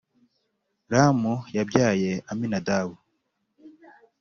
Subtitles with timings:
[0.91, 2.95] Ramu yabyaye Aminadabu